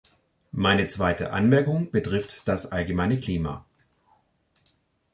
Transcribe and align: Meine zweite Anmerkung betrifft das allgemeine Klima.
Meine 0.53 0.87
zweite 0.87 1.31
Anmerkung 1.31 1.91
betrifft 1.91 2.41
das 2.47 2.71
allgemeine 2.71 3.19
Klima. 3.19 3.65